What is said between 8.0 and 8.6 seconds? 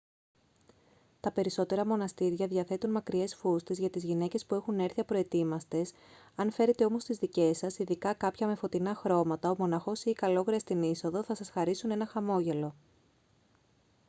κάποια με